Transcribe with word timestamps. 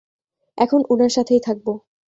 এখন 0.57 0.79
উনার 0.89 1.11
সাথেই 1.11 1.41
থাকবো। 1.43 1.71